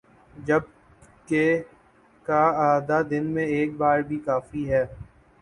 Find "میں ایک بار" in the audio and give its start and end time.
3.33-3.99